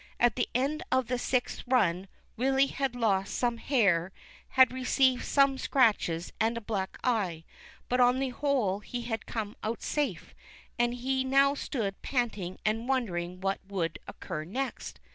[0.19, 4.11] At the end of the sixth run Willy had lost some hair,
[4.57, 7.43] had received some scratches and a black eye;
[7.87, 10.33] but on the whole he had come out safe,
[10.79, 14.99] and he now stood panting and wondering what would occur next.